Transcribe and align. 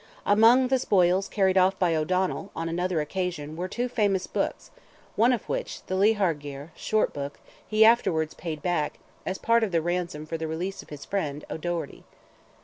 Among 0.25 0.69
the 0.69 0.79
spoils 0.79 1.27
carried 1.29 1.59
off 1.59 1.77
by 1.77 1.93
O'Donnell, 1.93 2.49
on 2.55 2.67
another 2.67 3.01
occasion, 3.01 3.55
were 3.55 3.67
two 3.67 3.87
famous 3.87 4.25
books—one 4.25 5.31
of 5.31 5.47
which, 5.47 5.85
the 5.85 5.93
Leahar 5.93 6.33
Gear 6.33 6.71
(Short 6.75 7.13
Book), 7.13 7.39
he 7.67 7.85
afterwards 7.85 8.33
paid 8.33 8.63
back, 8.63 8.97
as 9.27 9.37
part 9.37 9.63
of 9.63 9.71
the 9.71 9.79
ransom 9.79 10.25
for 10.25 10.39
the 10.39 10.47
release 10.47 10.81
of 10.81 10.89
his 10.89 11.05
friend, 11.05 11.45
O'Doherty. 11.51 12.03